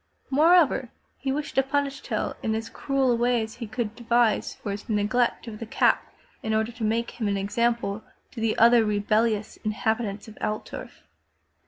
[0.31, 4.55] Moreover, he wished to punish Tell in as cruel a way as he could devise
[4.55, 8.01] for his neglect of the cap in order to make him an example
[8.31, 11.03] to the other rebellious inhabitants of Altdorf.